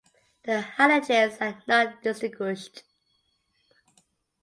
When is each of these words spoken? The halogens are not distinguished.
The 0.45 0.65
halogens 0.79 1.39
are 1.41 1.61
not 1.67 2.01
distinguished. 2.01 2.81